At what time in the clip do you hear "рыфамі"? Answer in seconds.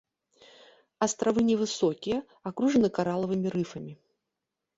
3.59-3.93